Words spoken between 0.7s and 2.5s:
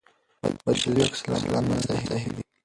شوي عکس العملونه صحي دي.